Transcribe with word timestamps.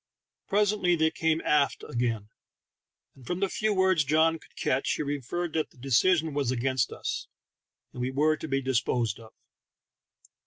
Presently 0.47 0.95
they 0.95 1.11
came 1.11 1.41
aft 1.41 1.83
again, 1.87 2.29
and 3.13 3.27
from 3.27 3.39
the 3.39 3.49
few 3.49 3.71
words 3.71 4.03
John 4.03 4.39
could 4.39 4.55
catch 4.55 4.93
he 4.93 5.03
inferred 5.03 5.53
that 5.53 5.69
the 5.69 5.77
decision 5.77 6.33
was 6.33 6.49
against 6.49 6.91
us, 6.91 7.27
and 7.93 8.01
we 8.01 8.09
were 8.09 8.35
to 8.35 8.47
be 8.47 8.63
dis 8.63 8.81
posed 8.81 9.19
of. 9.19 9.31